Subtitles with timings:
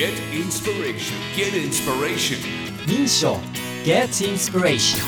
[0.00, 1.14] Get inspiration.
[1.36, 2.38] Get inspiration.
[2.88, 3.36] 民賞
[3.84, 4.98] Get Inspiration.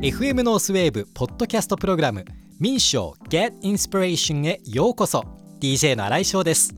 [0.00, 2.24] FM ノースウェーブポッドキャストプログラム。
[2.58, 5.26] 民賞 Get Inspiration へようこそ。
[5.60, 6.74] DJ の新井翔です。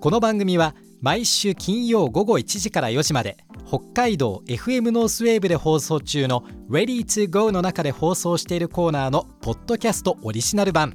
[0.00, 10.94] この番組は毎週金曜午後1時から4時まで北海道 FM ノースウェーブで放送中の Ready to Go の中で放送しているコーナーのポッドキャストオリジナル版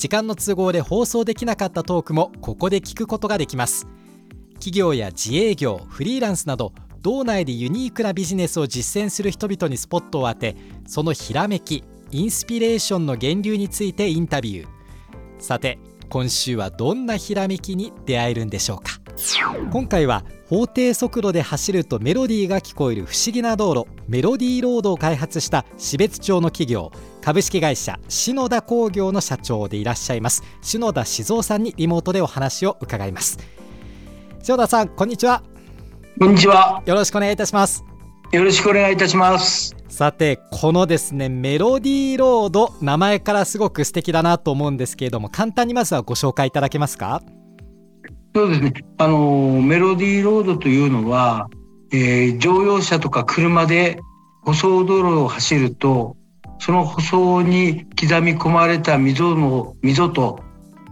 [0.00, 3.86] 時間の都合で放送できなかったトークもここで聞くことができます。
[4.54, 14.68] 企業や自営業フリーランスなど道内でユニークなビジネスを実践する人々にスポットを当てそのひらめきインスピレーションの源流についてインタビュー。
[15.38, 15.78] さて
[16.08, 18.98] 今週はどんなひらめきに出会えるんでしょうか。
[19.70, 26.90] 今回は法定速度で走るとメロディーが聞こえる不思議な道路メロディーロードを開発した標津町の企業
[27.20, 33.38] 株式会社篠田工業の社長でいらっしゃいます篠田静雄さんにリモートでお話を伺います
[34.42, 35.42] 篠田さんこんにちは
[36.18, 36.82] こんにちは。
[36.84, 37.84] よろしくお願いいたします
[38.32, 39.74] よろしくお願いいたします。
[39.88, 47.22] さてこのですねメロディーロード名前からすごく素敵だなと思うんですけれども簡単にまずはご紹介いただけますか？
[48.34, 48.72] そうですね。
[48.98, 51.48] あの、メロディーロードというのは、
[51.92, 53.98] えー乗用車とか車で
[54.42, 56.16] 舗装道路を走ると、
[56.70, 60.38] その舗装に刻み込まれた溝の、溝と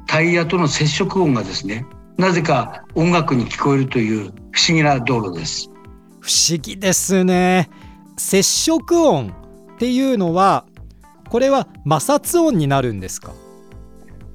[0.08, 5.70] タイヤとの接触音がですね、なぜか音楽に聞こえるという不思議な道路です。
[6.18, 7.70] 不思議ですね
[8.16, 9.32] 接触音
[9.76, 10.66] っていうのは
[11.28, 13.30] これは摩擦音になるんですか？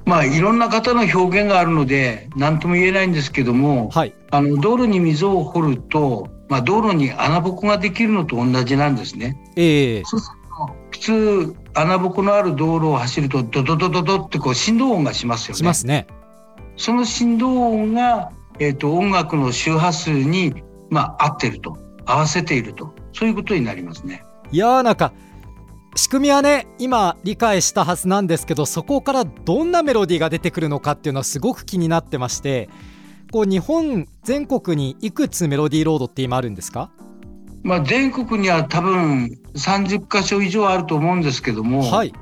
[0.06, 9.38] まあ、いろんな方の表現があるので、何とも言えないんですけども、はいあの道路に溝を掘ると、まあ、道路に穴ぼこができるのと同じなんですね。
[9.58, 10.32] ええそうす
[10.94, 15.58] 普通穴ぼこのある道路を走るとドドドドドってこう振動音がしますよね。
[15.58, 16.06] しますね。
[16.78, 20.54] その振動音が、えー、と音楽の周波数に、
[20.92, 21.76] まあ、合ってると。
[22.06, 22.94] 合わせていると。
[23.12, 24.24] そういうことになりますね。
[24.52, 25.14] いやーなんか。
[25.96, 32.68] 仕組みはね今理解したはずなんですけどそこからどんなメロディーが出てくるのかっていうのはすごく気になってまして
[33.32, 36.90] こう日本全国にいくつメロディーロードって今あるんですか？
[37.64, 42.14] まあ、全国には多分30箇所以上あると思うんですけども、はい。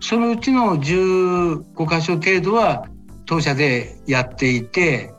[0.00, 2.86] そのうちの15箇所程度は
[3.26, 5.12] 当社でやっていて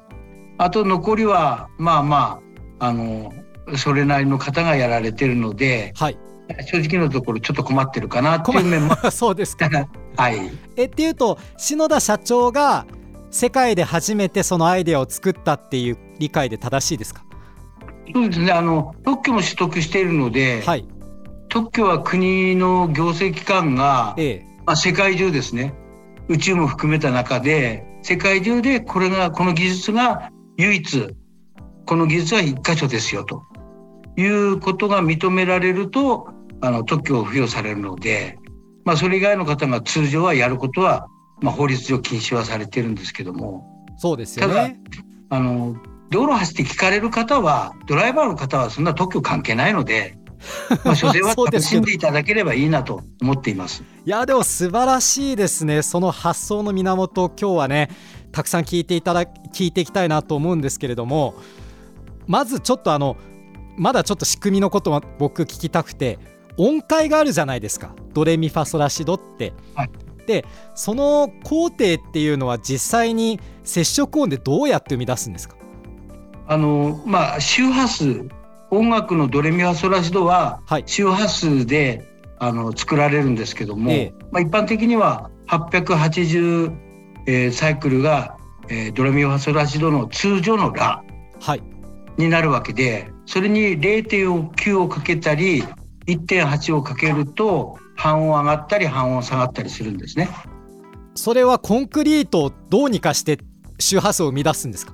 [0.58, 2.40] あと残りはまあま
[2.80, 3.34] ああの
[3.76, 6.18] それなりの方がやられてるのではい。
[6.66, 8.96] 正直なところちょっと困ってるかなっていう面も。
[9.12, 9.70] そうですか。
[10.18, 10.50] はい。
[10.78, 12.88] えっていうと篠田社長が
[13.30, 17.24] 世界で初めてそのアイデアを作ったっていう理解で正しいですか？
[18.14, 18.52] そうですね。
[18.52, 20.86] あの特許も取得しているので、はい。
[21.50, 24.50] 特許は国の行政機関が、ええ。
[24.70, 25.74] まあ、世界中ですね
[26.28, 31.16] 宇宙も含めた中で世界中でこれがこの技術が唯一
[31.88, 33.42] この技術は一箇所ですよと
[34.16, 36.30] いうことが認められると
[36.62, 38.38] あの特許を付与されるので、
[38.86, 41.08] まあ、それ以外の方が通常はやることは、
[41.42, 43.88] まあ、法律上禁止はされてるんですけども。
[43.98, 44.80] そうですよただね
[45.32, 45.76] あの
[46.10, 50.18] 道路走って聞かれる方はドライバーの方はそんな特許関係ないので、
[50.84, 53.84] まあ、所詮は楽しんでいただければいいなと思っています。
[54.06, 57.90] いやでも素晴らしいですねその発想の源今日はね
[58.32, 61.36] たくさん聞いていただ聞いていきたいなと思うんですけれども
[62.26, 63.18] まずちょっとあの
[63.78, 66.18] まだちょっと仕組みのことは僕聞きたくて
[66.58, 69.54] 音階があるじゃないですかドレミファソラシドって。
[69.76, 69.90] はい
[70.28, 70.46] で
[70.76, 75.56] その工程っていうのは実際に接触音でどうやって生み出すんですか？
[76.52, 78.28] あのまあ周波数
[78.72, 80.84] 音楽のドレミファソラシドははい。
[80.88, 82.06] 周波数で
[82.40, 84.14] あの作られるんですけども、ええ。
[84.32, 86.72] まあ、一般的には880、
[87.28, 88.38] えーサイクルが、
[88.70, 91.04] えードレミファソラシドの通常のラ
[91.40, 91.64] はい。
[92.18, 95.64] になるわけでそれに0.9をかけたり
[96.08, 100.30] 1.8をかけると半音上がったり半音下がったりするんですね。
[101.16, 103.38] それはコンクリートをどうにかして
[103.80, 104.94] 周波数を生み出すんですか？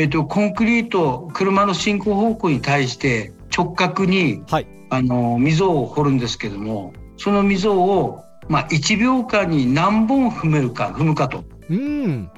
[0.00, 4.66] えっと、コンクリート車の進行方向に対して直角にはい。
[4.88, 11.44] あの溝を掘るんですけどもその溝を、まあ、1秒間に何本踏めるか踏むかと。
[11.68, 12.30] うん。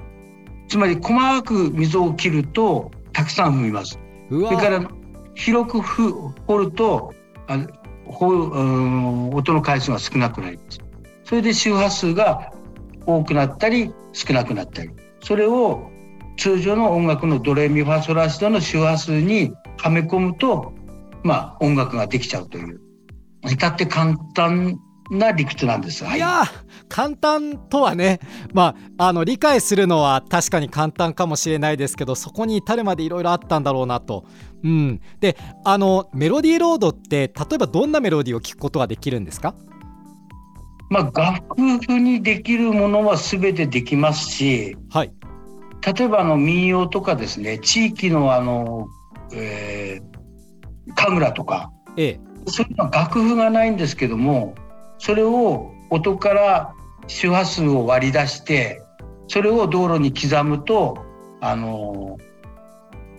[0.66, 3.98] つまり細かく溝を切るとたくさん踏みます。
[4.28, 4.90] それから
[5.36, 6.10] 広くふ
[6.48, 7.14] 掘ると
[7.46, 7.68] あの
[8.06, 10.80] 掘るうん音の回数が少なくなります。
[11.22, 12.52] それで周波数が
[13.06, 14.90] 多くなったり少なくなったり。
[15.22, 15.92] それを
[16.36, 20.72] 通常の音楽のドレミファソラシドの周波数にはめ込むと、
[21.22, 22.80] まあ、音楽ができちゃうという。
[23.48, 24.78] 至って簡単
[25.10, 26.04] な理屈なんです。
[26.04, 26.18] はい。
[26.18, 28.20] いやー簡単とはね
[28.52, 34.24] まああの理解するのは確かに簡単かもしれないですけどそこに至るまでいろいろあったんだろうなと。
[34.62, 39.54] うん、であのメロディーロードって例えばどんなメロディーを聴くことができるんですか？
[40.90, 41.56] まあ、楽
[41.86, 45.12] 譜にできるものは全てできますし、はい
[45.84, 48.88] 例えばあの民謡とかですね、地域のあの、
[49.32, 52.20] えー、神楽とか、ええ。
[52.46, 54.54] そういうのは楽譜がないんですけども、
[54.98, 56.74] それを音から
[57.06, 58.82] 周波数を割り出して、
[59.28, 60.98] それを道路に刻むと、
[61.40, 62.18] あの、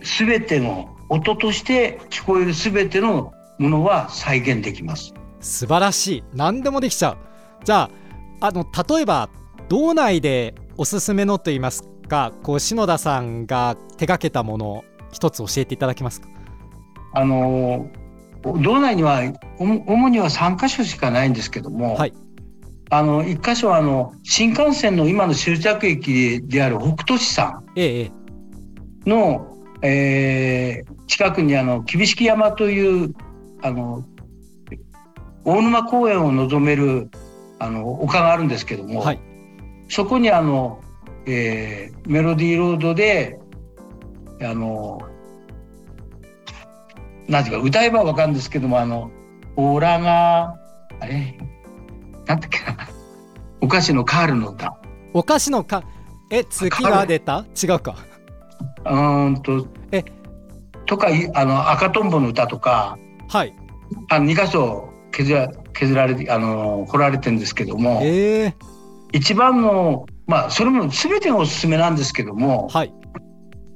[0.02, 5.14] すべての音として聞こえるすべてのものは再現できます。
[5.40, 6.24] 素晴らしい。
[6.34, 7.16] 何でもできちゃう。
[7.64, 7.90] じゃ
[8.40, 9.30] ああの例えば
[9.68, 16.28] 道内でおすすめのと言いますかこう篠田さんが手掛けたものを一つ教えていただけますか？
[17.14, 17.88] あの
[18.42, 19.20] 道内には
[19.58, 22.12] お主には3カ所しかないんですけども、はい。
[22.90, 28.10] あの1箇所はあの新幹線の今の終着駅である北斗市さえええ
[29.06, 29.10] え。
[29.10, 29.46] んの、
[29.82, 33.14] えー近くにあの厳敷山という
[33.62, 34.04] あの
[35.44, 37.10] 大沼公園を望める
[37.58, 39.20] あの丘があるんですけども、はい。
[39.88, 40.80] そこにあの、
[41.26, 43.38] えーメロディーロードで
[44.42, 45.00] あの
[47.28, 49.10] なんていうか歌えばわかるんですけどもあの
[49.56, 50.54] 「オラが
[51.00, 51.38] あれ？
[52.26, 52.76] なんだっけな？
[53.60, 54.76] お菓子のカールの歌。
[55.14, 55.84] お菓子のか
[56.30, 57.46] え月が出た？
[57.62, 57.96] 違うか。
[58.84, 60.04] うーんとえ。
[60.86, 62.98] とかいあの赤とんぼの歌とか
[63.28, 63.54] はい。
[64.10, 68.54] あの2箇所削ら削られてあの掘られてるんですけどもええ
[69.12, 72.92] 一番のまあそれも全てがおすすめなんですけども、はい。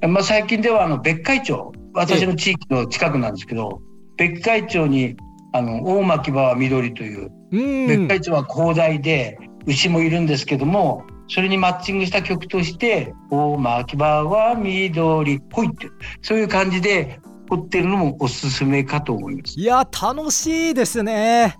[0.07, 3.81] まあ、最近ではあの別海町私の地域の近くなんですけど、
[4.17, 5.17] 別海町に
[5.53, 7.87] あの大巻場は緑といううん。
[7.87, 15.91] 別海町は広大で牛もいるんですけどもそれにマッチングした曲として「大巻場は緑ほい」っていう
[16.21, 17.19] そういう感じで
[17.49, 19.59] 掘ってるのもおすすめかと思います。
[19.59, 21.57] いや楽しいですね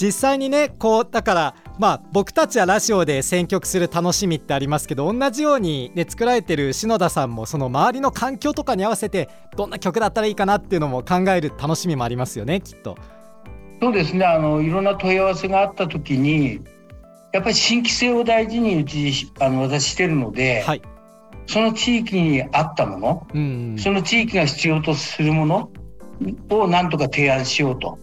[0.00, 12.96] 実際にねこうだからまあ僕たちはラジオで選曲する楽しみってありますけど同じようにね作られてる篠田さんもその周りの環境とかに合わせてどんな曲だったらいいかなっていうのも考える楽しみもありますよねきっと。
[13.80, 14.24] そうですね。
[14.24, 16.60] あのいろんな問い合わせがあった時に
[17.32, 20.82] やっぱり新規性を大事にうちあの私してるので、はい。
[21.46, 23.76] その地域に合ったものうん。
[23.78, 25.70] その地域が必要とするもの
[26.50, 27.98] をなんとか提案しようと。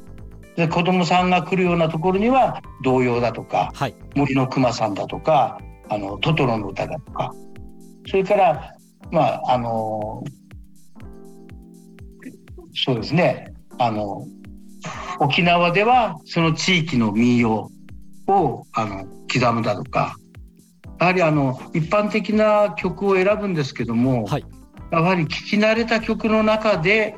[0.56, 3.96] で子供さんが来るようなところには童謡だとかはい。
[4.16, 5.60] 森の熊さんだとか
[5.90, 7.34] あのトトロの歌だとか。
[8.08, 8.76] それから
[9.12, 10.24] まああの
[12.74, 13.54] そうですね。
[13.78, 14.26] あの
[15.20, 17.70] 沖縄ではその地域の民謡
[18.28, 20.16] をあの刻むだとか。
[21.00, 24.46] やはりあの一般的な曲を選ぶんですけども、はい。
[24.92, 27.16] やはり聞き慣れた曲の中で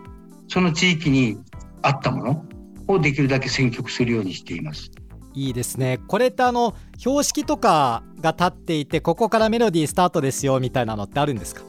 [0.47, 1.37] その地域に
[1.81, 2.45] 合ったもの
[2.87, 4.91] をできるだけ選曲するようにしています。
[5.33, 5.99] いいですね。
[6.07, 11.61] これってあの標識とかが立っていてここからメロディースタートですよみたいなのってあるんですか？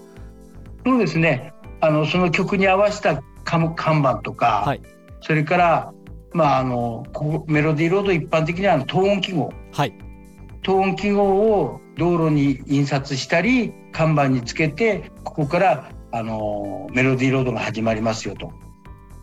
[0.87, 1.53] そうですね。
[1.81, 4.81] あのその曲に合わせた看看板とか、はい。
[5.21, 5.93] それから、
[6.33, 9.53] まあ、あのここメロディーロード一般的にはあの等音記号。
[9.73, 9.93] はい。
[10.63, 18.53] 等音記号を道路に印刷したり看板につけてここからあのメロディーロードが始まりますよと、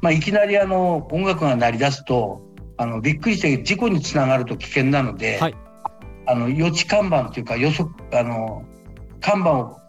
[0.02, 2.42] まあ、いきなりあの音楽が鳴り出すと
[2.78, 5.56] あのびっくりして事故につながると危険なので、はい。
[6.28, 8.64] あの予知看板というか予測あの
[9.22, 9.80] 看板を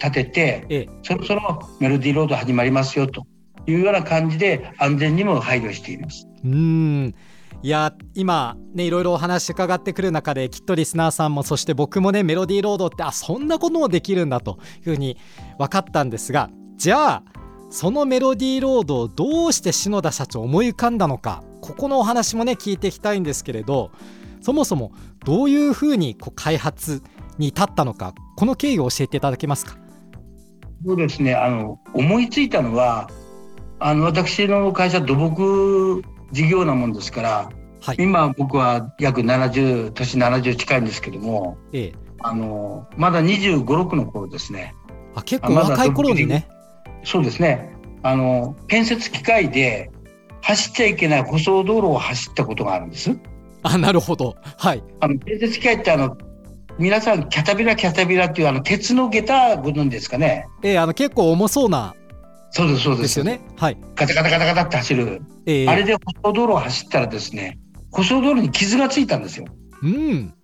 [0.00, 0.88] 立ててええ。
[1.02, 3.26] そろそろメロディーロード始まりますよと
[3.66, 6.26] いうような感じで安全にも配慮しています。
[6.44, 6.50] うー
[7.08, 7.14] ん。
[7.62, 15.16] いや今ねいろいろお話伺ってくる中できっとリスナーさんもそして僕もねメロディーロードってあそんなこともできるんだというふうに
[15.58, 17.22] 分かったんですがじゃあ
[17.70, 23.90] そのメロディーロードをどうして篠田社長思い浮かんだのかここのお話もね聞いていきたいんですけれど
[24.40, 24.92] そもそも
[25.24, 27.02] どういうふうにこう開発
[27.38, 29.76] に至ったのかこの経緯を教えていただけますか？
[30.86, 31.34] そうですね。
[31.34, 33.10] あの思いついたのは
[33.80, 37.96] あの私の会社土木事業なもんですからはい。
[37.98, 41.92] 今僕は約70年70近いんですけどもええ。
[42.20, 44.74] あのまだ2 5 6の頃ですね。
[45.14, 46.48] あ結構若い頃にね
[47.02, 47.70] そうですね。
[48.02, 49.90] あの建設機械で
[50.42, 53.16] 走っちゃいけない舗装道路を走ったことがあるんです。
[53.62, 54.36] あなるほど。
[54.58, 54.82] はい。
[55.00, 56.16] あの建設機械ってあの
[56.78, 60.46] 皆さんキャタビラキャタビラっていうあの鉄の下駄ご存知ですかね。
[60.62, 61.94] ええあの結構重そうな。
[62.50, 63.02] そうですそうです。
[63.02, 63.40] ですよね。
[63.56, 63.78] はい。
[63.96, 65.22] ガタガタガタガタって走る。
[65.46, 65.68] ええ。
[65.68, 67.58] あれで舗装道路を走ったらですね、
[67.90, 69.46] 舗装道路に傷がついたんですよ。
[69.82, 70.34] うん。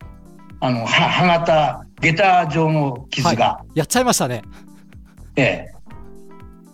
[0.60, 3.44] あの、は歯型、下駄状の傷が。
[3.46, 4.42] はい、やっちゃいましたね。
[5.36, 5.79] ええ。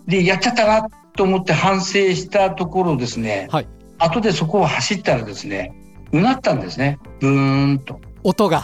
[0.07, 3.67] で、やっちゃったなと思って反省したところですね、はい。
[3.99, 5.73] 後でそこを走ったらですね、
[6.11, 6.99] うなったんですね。
[7.19, 8.63] ブーンと、音が。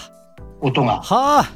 [0.61, 1.01] 音が。
[1.01, 1.51] はあ。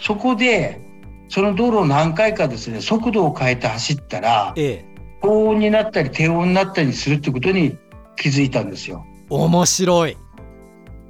[0.00, 0.80] そこで、
[1.28, 4.96] その道路を何回かですね、速度を変えて走ったら、ええ。
[5.20, 7.76] 高温になったり低温になったりするってことに
[8.16, 9.04] 気づいたんですよ。
[9.28, 10.16] 面白い。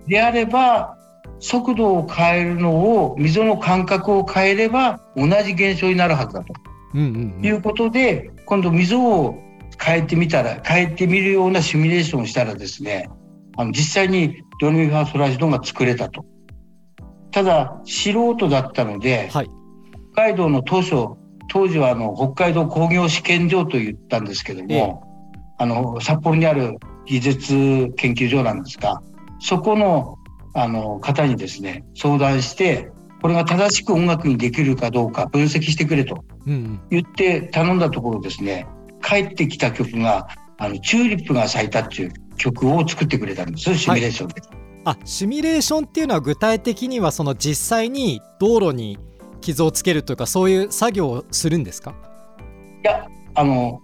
[0.07, 0.96] であれば、
[1.39, 6.55] 速度を変えるのを、溝の間隔を変えれば同じ現象になるはずだと。
[6.95, 9.37] うんうん、うん、いうことで、今度溝を
[9.83, 13.09] 変えてみたら、変えてみるようなシミュレーションをしたらですね、
[13.57, 16.25] あの実際にドレミファソラシドが作れたと。
[17.31, 19.51] ただ、素人だったので、はい。
[20.15, 24.95] 北海道の当初、当時はあの北海道工業試験場と言ったんですけども、ええ。
[25.59, 26.77] あの札幌にある
[27.07, 29.01] 技術研究所なんですが、
[29.39, 30.19] そこの
[30.59, 36.25] あの方にですね相談して、これが正しく音楽にできるかどうか分析してくれと
[36.91, 38.67] 言って頼んだところですね、
[39.03, 44.43] 帰ってきた曲があのチューリップが咲いたっていう曲を作ってくれたんです、シミュレーションで。
[44.85, 48.99] あシミュレーションっていうのは具体的にはその実際に道路に
[49.41, 51.95] 傷をつけるというかそういう作業をするんですか？
[52.83, 53.83] いや、あの、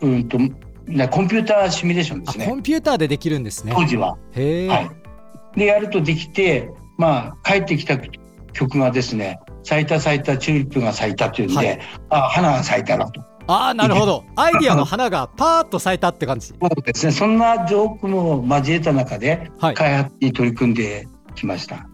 [0.00, 0.38] うんと、
[0.86, 2.56] なコンピューターシミュレーションですねあコ。
[2.56, 4.16] ンピューターでできるんですね当時は。
[4.32, 4.90] へえ、はい。
[5.56, 7.98] で、やるとできて、まあ、帰ってきた
[8.52, 11.80] 曲がですね、咲いた咲いたチューリップが咲いたというんで、はい
[12.10, 13.20] あ、花が咲いたなと。
[13.46, 17.12] ああなるほどアイディアの花がパーッと咲いたって感じそうですね。
[17.12, 21.86] そんなジョークも交えた中で、はい開発に取り組んできました。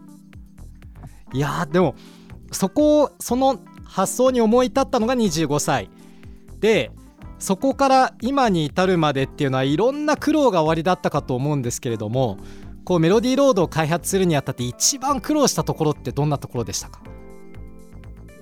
[1.33, 1.97] いやーでも
[2.53, 5.91] そこをその発想に思い立ったのが25歳
[6.61, 6.91] で
[7.39, 12.39] そこから今に至るまでっていうのはいろんな苦労が終わりだったかと思うんですけれども
[12.91, 17.01] こうメロディーロードを開発するにあたって一番苦労したところってどんなところでしたか？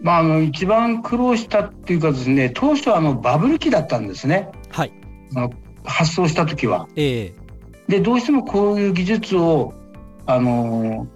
[0.00, 4.48] まあ、あの、一番苦労したっていうかですね、当初はあのバブル期だったんですね。
[4.70, 4.92] はい
[5.36, 5.52] あの
[5.84, 6.88] 発想した時は。
[6.96, 7.34] ええ
[7.88, 9.74] で、どうしてもこういう技術を、
[10.24, 11.06] あの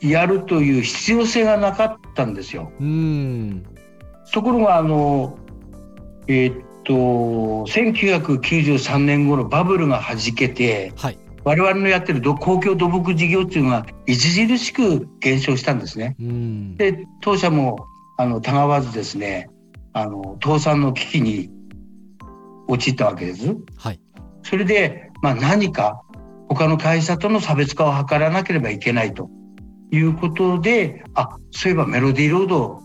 [0.00, 2.72] やるという必要性がなかったんですよ。
[2.80, 3.62] うーん
[4.32, 5.36] ところが、あの、
[6.28, 16.16] えーっと、1993年頃バブルが弾けて、はい我々のやってるど公共土木事業っていうのが著しく減少したんですね。
[16.76, 17.86] で、当社も、
[18.16, 19.50] あの、たがわずですね、
[19.92, 21.50] あの、倒産の危機に
[22.68, 23.56] 陥ったわけです。
[23.76, 24.00] はい
[24.46, 26.02] それで、まあ何か
[26.48, 29.30] 他の会社との差別化を図らなければいけないと
[29.90, 32.82] いうことで、あ、そういえばメロディーロード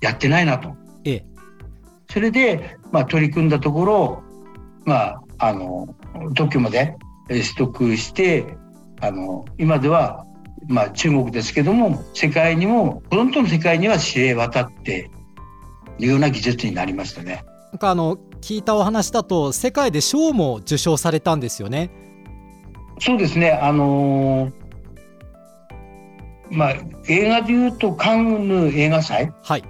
[0.00, 0.74] やってないなと。
[1.04, 1.24] ええ
[2.08, 4.22] それで、まあ取り組んだところ、
[4.86, 5.94] まあ、あの、
[6.34, 8.56] 特許までえー取得して、
[9.00, 10.24] あの、今では、
[10.68, 15.10] まあ中国ですけども、世界にも、ほとんどの世界には知れ渡って
[15.98, 17.44] いるような技術になりましたね。
[17.72, 21.90] なんかあの聞いたお話だと世界で賞も受賞されたんですよね
[22.98, 24.52] そうですね、あのー
[26.48, 26.74] まあ、
[27.08, 29.64] 映画でいうとカンヌ映画祭はい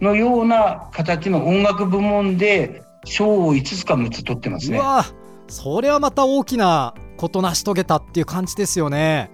[0.00, 4.78] のような形の音楽部門で賞を5つか6つ取ってますね。
[4.78, 5.04] うわ
[5.52, 9.30] それはまた大きなこと成し遂げたっていう感じですよね。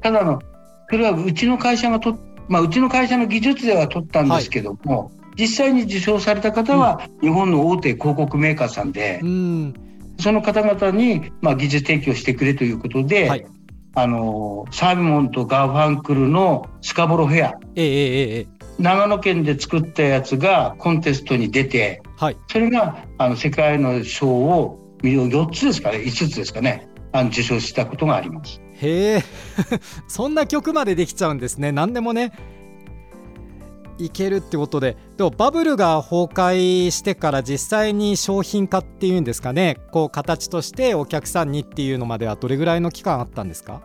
[0.00, 0.40] ただあの、
[0.90, 2.18] それはうちの会社がと、
[2.48, 9.74] まあ、うちの会社の技術では取ったんですけども、実際に受賞された方は日本の大手広告メーカーさんで、うーん。
[10.18, 13.46] その方々に、まあ、技術提供してくれということで、はい。
[13.94, 18.46] あのーサイモンとガーファンクルのスカボロフェア、ええええええ。
[18.78, 22.36] 長野県で作ったやつがコンテストに出て、はい。
[22.48, 28.60] それがあの世界の賞を4つですかね、5つですかね、あの受賞したことがあります。
[28.80, 29.22] へえ。
[30.08, 31.72] そんな曲までできちゃうんですね。
[31.72, 32.32] 何でもね。
[33.98, 34.96] いけるってことで。
[35.16, 39.76] でもバブルが崩壊してから実際に商品化っていうんですかね。
[39.92, 43.82] こう形としてお客さんにっていうのまではどれぐらいの期間あったんですか？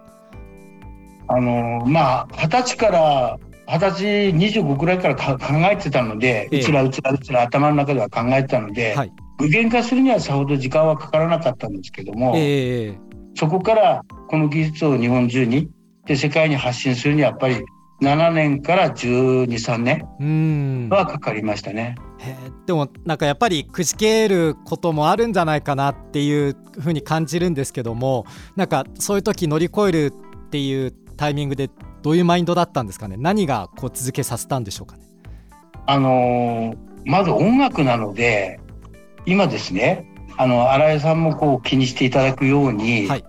[1.27, 6.59] あのまあ二十歳から二十歳25くらいからか考えてたので、ええ。
[6.59, 9.11] うつらうつらうつら頭の中では考えてたので、はい。
[9.37, 12.99] 具現化するにはさほど時間はかからなかったんですけども、ええ
[13.35, 15.69] そこからこの技術を日本中に
[16.07, 17.63] で世界に発信するにはやっぱり
[18.01, 21.95] 7年から12、3年はかかりましたね。
[22.65, 30.13] でもなんかやっぱりくじけることもあるんじゃないかなっていうふうに感じるんですけどもなんかそういう時乗り越える
[30.47, 31.69] っていうタイミングで
[32.01, 33.15] どういうマインドだったんですかね？
[33.17, 35.03] 何がこう続けさせたんでしょうかね？
[35.85, 38.59] あのーまず音楽なので
[39.25, 43.23] 今ですねあの新井さんもこう気にしていただくように、はい。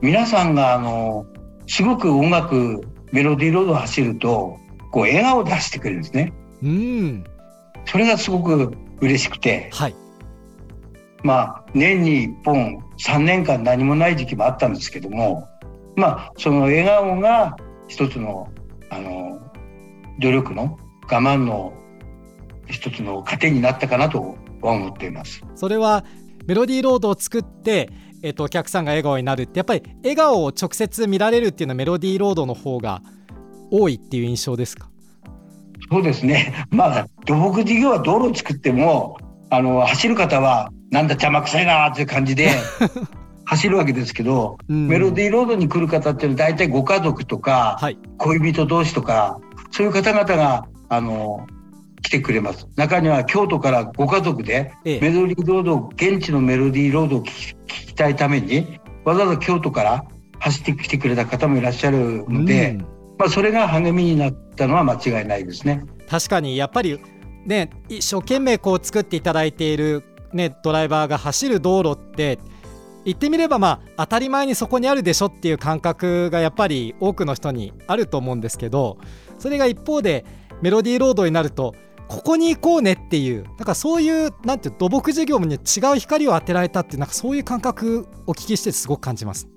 [0.00, 1.26] 皆さんがあの
[1.66, 4.56] すごく音楽メロディーロードを走ると
[4.92, 6.32] こう笑顔を出してくれるんですね。
[6.62, 7.24] うん。
[7.86, 9.94] それがすごく嬉しくて、はい。
[11.22, 15.48] まあ年に1本3年間何もない時期もあったんですけども、
[15.96, 17.56] まあその笑顔が
[17.88, 18.48] 一つの
[18.90, 19.40] あの
[20.20, 20.78] 努力の
[21.10, 21.72] 我慢の
[22.68, 25.42] 一つの糧になったかなとは思っています。
[25.54, 26.04] それは
[26.46, 27.90] メロディーロードを作って、
[28.22, 33.02] えっと、お客さんが笑顔になるってやっぱり笑顔を直接見られるっていうのはメロディーロードの方が
[33.70, 34.88] 多いっていう印象ですか？
[35.90, 36.54] そうですね。
[36.70, 39.18] まあ土木事業は道路を作っても
[39.50, 42.50] あの走る方はなんだ邪魔くさいなっていう感じで
[43.46, 44.88] 走るわけですけど、うん。
[44.88, 47.98] メロディーロードに来る方っていうのは大体ご家族とか、はい。
[48.18, 51.46] 恋人同士とかそういう方々があの
[52.02, 52.66] 来てくれます。
[52.76, 55.00] 中には京都からご家族でええ。
[55.00, 60.04] メロディーロード現地のメロディーロードを聞き聞きたいためにわざわざ京都から
[60.38, 62.78] 走ってきてくれた方もいらっしゃるので、うん。
[63.18, 65.84] まあ、それが励みになったのは間違いないですね。
[66.08, 67.00] 確かにやっぱり
[67.46, 72.38] ね一生懸命こう作っていただいている、ね、ドライバーが走る道路って
[73.04, 78.98] 言ってみればまあ当たり前にそこにあるでしょっていう感覚がやっぱり多くの人にあると思うんですけど
[79.38, 80.24] それが一方で
[80.62, 81.74] メロディーロードになると
[82.08, 85.58] ここに行こうねっていうなんかそういうなんて土木事業に違
[85.94, 89.48] う光を当てられたっていうなんかそういう感覚をお聞きしてすごく感じます。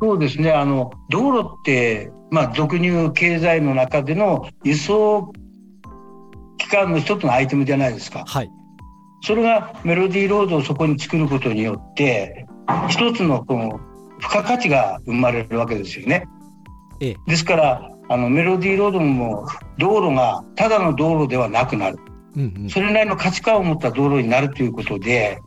[0.00, 5.32] そうですねあの道路って、まあ、俗に言う経済の中での輸送
[6.58, 8.24] 機関の一つのアイテムじゃないですか。
[8.26, 8.50] はい、
[9.22, 12.46] それがメロディーロードをそこに作ることによって
[12.88, 13.80] 一つのこの
[14.20, 16.26] 付加価値が生まれるわけですよね。
[17.00, 17.16] ええ。
[17.26, 19.46] ですからあのメロディーロードも
[19.78, 21.98] 道路がただの道路ではなくなる。
[22.36, 25.38] うんうん、それなりの価値観を持った道路になるということで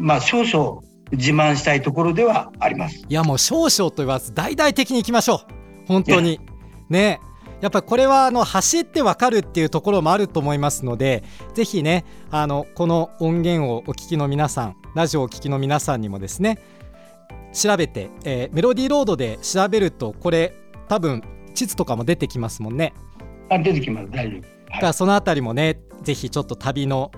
[0.00, 0.80] まあ少々
[1.12, 2.96] 自慢したいところではあります。
[2.96, 5.86] いやもう少々と言わず大々的にいきましょう。
[5.86, 6.40] 本当に。
[6.88, 7.20] ね。
[7.62, 11.22] やっぱりこれはあの走ってわかるっていうところもあると思いますので
[11.54, 16.58] ぜひねあのこの音源をお聞きの皆さんラジオをお聞きの皆さんにもですね
[17.52, 20.54] 調べて、えーメロディーロードで調べるとこれ
[20.88, 21.22] 多分
[21.54, 22.92] 地図とかも出てきますもんね。
[23.50, 24.10] あ出てきます。
[24.10, 24.40] 大丈夫。
[24.40, 27.10] だからそのあたりもねぜひちょっと旅の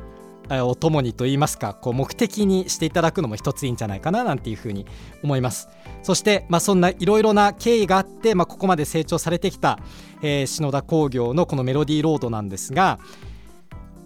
[0.51, 4.87] えーお供にといいますかこう目的にしていただくのも一ついいんじゃないかななんていうふうに
[5.23, 5.69] 思います。
[6.03, 9.79] そして、まあ、そんないろいろな経緯があって、まあ、ここまで成長されてきた、
[10.23, 12.99] えー篠田工業のこのメロディーロードなんですが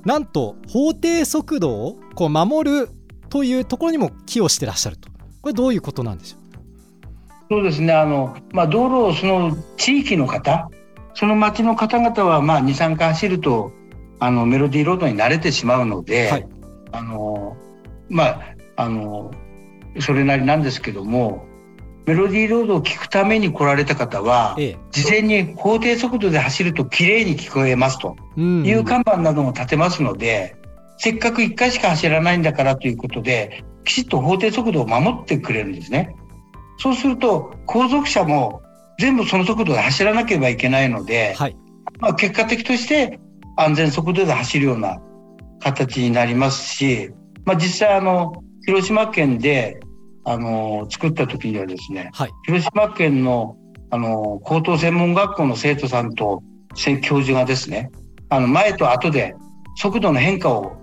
[0.05, 2.89] なんと法定速度をこう守る
[3.29, 5.11] というところにも寄与してらっしゃると
[5.43, 7.55] これどういうことなんでしょう？
[7.55, 7.93] そうですね。
[7.93, 10.71] あの、まあ、道路をその地域の方
[11.15, 13.73] その町の方々はまあ23回走ると
[14.21, 16.49] あのメロディーロードに慣れてしまうので、はい。
[16.93, 17.57] あの
[18.09, 18.41] まあ
[18.77, 19.31] あの
[20.01, 21.47] それなりなんですけども
[22.07, 24.79] メロディーロードを聞くために来られた方はええ。
[24.91, 28.65] 事前に法定速度で走ると綺麗に聞こえますとうん。
[28.67, 30.57] いう看板なども立てますので、
[30.99, 36.15] せっかく1回しか走らないんだからということできちっと法定速度を守ってくれるんですね。
[36.79, 38.63] そうすると後続車も
[38.99, 41.57] 全部その速度で走らなければいけないので、はい
[42.01, 43.19] まあ、結果的として
[43.57, 44.99] 安全速度で走るような
[45.61, 47.11] 形になりますし、
[47.45, 48.33] まあ、実際あの
[48.67, 49.81] 広島県で
[50.25, 53.57] あの作った時にはですねはい広島県の
[53.91, 56.43] あの高等専門学校の生徒さんと
[56.75, 57.91] せ教授がですね
[58.29, 59.35] あの前と後で
[59.77, 60.77] 速度の変化を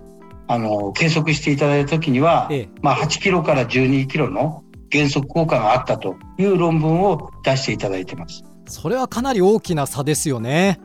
[0.48, 8.44] あの計測していただいた時には、ええまあ、8キロから12キロの減速効果があったという論文を出していただいてます。
[8.68, 10.80] それはかなり大きな差ですよね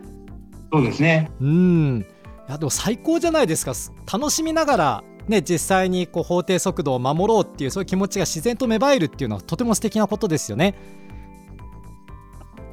[0.72, 1.32] そうですね。
[1.40, 2.06] うん
[2.48, 10.76] いやでも最高じゃないですかす楽しみながら、ね、実際にこう法定速度を守ろうっていうそういう気持ちが自然と芽生えるっていうのはとても素敵なことですよね。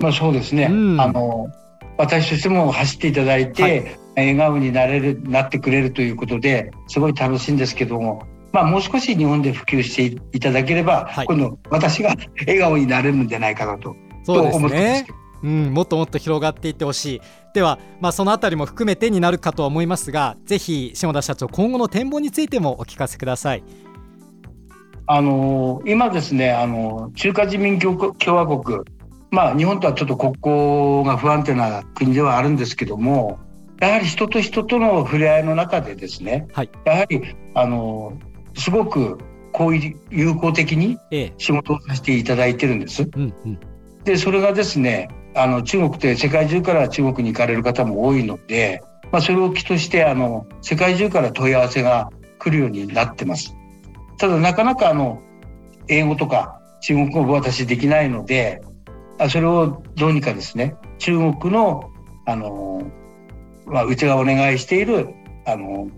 [0.01, 0.68] まあそうですね。
[0.70, 1.48] うんあの
[1.96, 15.07] 私としても走っていただいて、はい笑顔になれるなってくれるということですごい楽しいんですけども、まあもう少し日本で普及していただければ、はい今度私が笑顔になれるんじゃないかなとそうですね。
[15.42, 17.20] うん、もっともっと広がっていってほしい
[17.54, 23.62] では、まあ、そのあたりも含めてになるかとは思いますがぜひ下田社長今後の展望についてもお聞かせください。
[25.11, 28.81] あの今ですねあの中華人民共共和国
[29.31, 33.38] まあ日本とはちょっと国交が不安定な国ではあるんですけども
[33.80, 37.22] やはり人と人との触れ合いの中でですね、はいやはり
[37.54, 38.18] あの
[38.54, 39.18] すごく
[39.52, 43.08] こういう友好的にええ仕事をさせていただいてるんです。
[43.14, 43.58] うんうん
[44.04, 53.54] でそれがですねあの中国って世界中から中国に行かれる方も多いので、まあ、それを機としてあの世界中から問い合わせが来るようになってます。
[54.16, 55.20] ただなかなかあの
[55.88, 58.62] 英語とか中国語私できないので
[59.28, 61.90] それをどうにかですね中国の
[62.28, 62.82] あの、
[63.70, 65.09] まあ、うちがお願いしている
[65.46, 65.88] あの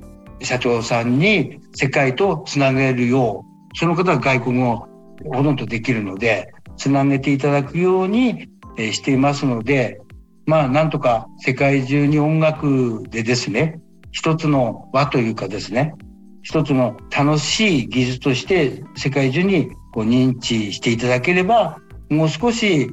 [0.43, 4.89] 社長さんに世界とつなげるようその方は外国語
[5.33, 10.01] ほとんどできるのでつなげていただくようにしていますので
[10.47, 13.81] まあなんとか世界中に音楽でですね
[14.13, 15.95] 一つの輪というかですね
[16.43, 21.79] 一つの楽しい技術として世界中にこう認知していただければ
[22.09, 22.91] もう少し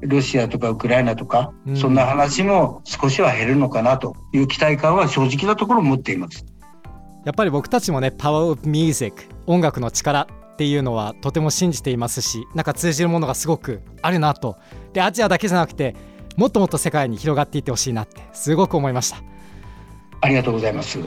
[0.00, 6.44] ロシアとかウクライナとか、うん、そんな話も少しは減るのかなという期待感は正直なところ持っています。
[7.24, 14.56] やっぱり僕たちもねパワーオブミュージック音楽の力っていうのはとても信じていますしなんか通じるものがすごくあるなと。
[14.92, 15.94] でアジアだけじゃなくて
[16.36, 19.18] もっともっと世界に広がっていってほしいなってすごく思いました。
[20.20, 20.98] ありがとうございます。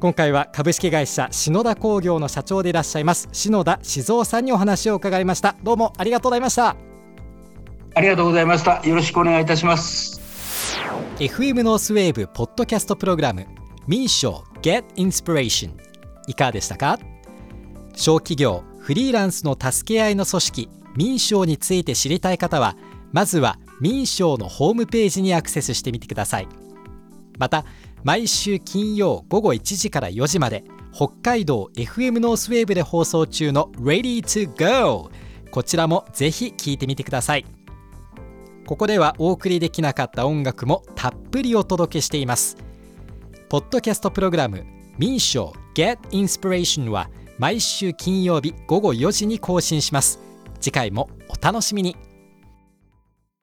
[0.00, 5.56] 今回は株式会社篠田工業の社長でいらっしゃいます篠田静雄さんにお話を伺いました。
[5.62, 6.87] どうもありがとうございました
[7.94, 8.80] ありがとうございました。
[8.86, 10.20] よろしくお願いいたします。
[11.18, 13.46] FM ノースウェーブポッドキャストプログラム
[13.88, 15.72] 民賞 Get Inspiration
[16.28, 16.98] いかがでしたか？
[17.96, 22.76] 小企業フリーランスの助け合いの組織民賞について知りたい方は
[23.12, 26.48] まずは民賞のホームページにアクセスしてみてください。
[27.38, 27.64] また
[28.04, 35.10] 毎週金曜午後1時から4時まで北海道 FM ノースウェーブで放送中の Ready to Go
[35.50, 37.44] こちらもぜひ聴いてみてください。
[38.68, 42.58] ここではお送りできなかった音楽もたっぷりお届けしています。
[43.48, 44.66] ポッドキャストプログラム
[44.98, 50.20] 民賞 Get Inspiration は毎週金曜日午後4時に更新します。
[50.60, 51.96] 次回もお楽しみに。